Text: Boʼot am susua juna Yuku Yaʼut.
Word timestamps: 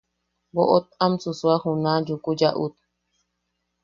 Boʼot 0.53 0.85
am 1.03 1.13
susua 1.21 1.55
juna 1.63 1.91
Yuku 2.07 2.31
Yaʼut. 2.39 2.75